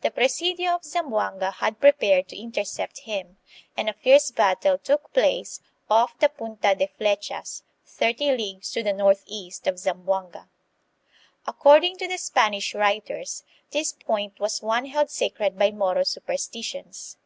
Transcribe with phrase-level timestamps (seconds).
[0.00, 3.36] The presidio of Zamboanga had prepared to intercept him
[3.76, 4.78] and a fierce battle *.
[4.82, 10.48] took place off the Punta de Flechas, thirty leagues to the northeast of Zamboanga.
[11.46, 15.82] Ac cording to the Spanish writers, this point was one held sacred b y M
[15.82, 17.18] o r o supersti tions.